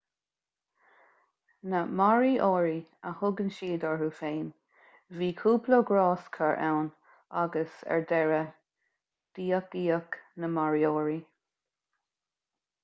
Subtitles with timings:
[1.71, 4.47] na moriori a thugann siad orthu féin
[5.19, 6.89] bhí cúpla gráscar ann
[7.43, 8.55] agus ar deireadh
[9.41, 11.19] díothaíodh na moriori